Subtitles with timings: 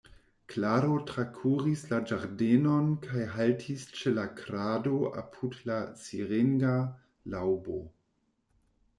[0.51, 4.93] Klaro trakuris la ĝardenon kaj haltis ĉe la krado
[5.23, 6.73] apud la siringa
[7.35, 7.77] laŭbo.